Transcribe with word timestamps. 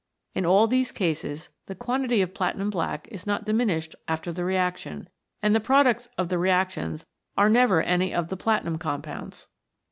In 0.33 0.47
all 0.47 0.65
these 0.65 0.91
cases 0.91 1.49
the 1.67 1.75
quantity 1.75 2.23
of 2.23 2.33
platinum 2.33 2.71
black 2.71 3.07
is 3.11 3.27
not 3.27 3.45
diminished 3.45 3.93
after 4.07 4.31
the 4.31 4.43
reaction, 4.43 5.07
and 5.43 5.53
the 5.53 5.59
products 5.59 6.09
of 6.17 6.27
the 6.29 6.39
reactions 6.39 7.05
are 7.37 7.49
never 7.51 7.83
any 7.83 8.11
of 8.11 8.29
the 8.29 8.35
platinum 8.37 8.79
compounds. 8.79 9.45